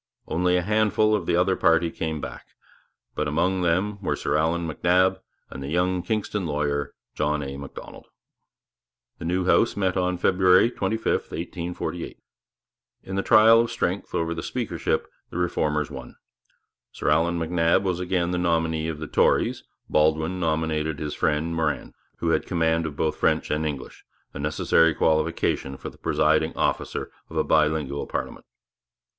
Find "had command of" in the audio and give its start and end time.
22.29-22.95